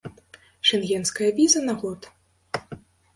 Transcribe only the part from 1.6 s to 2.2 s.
на год.